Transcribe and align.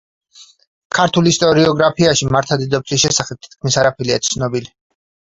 ქართულ 0.99 1.27
ისტორიოგრაფიაში 1.31 2.29
მართა 2.35 2.57
დედოფლის 2.61 3.03
შესახებ 3.03 3.43
თითქმის 3.49 3.77
არაფერია 3.83 4.17
ცნობილი. 4.29 4.73